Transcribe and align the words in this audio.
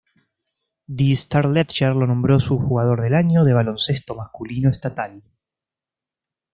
The 0.87 1.11
Star-Ledger 1.15 1.95
lo 1.95 2.07
nombró 2.07 2.39
su 2.39 2.57
jugador 2.57 3.03
del 3.03 3.13
año 3.13 3.43
de 3.43 3.53
baloncesto 3.53 4.15
masculino 4.15 4.71
estatal. 4.71 5.21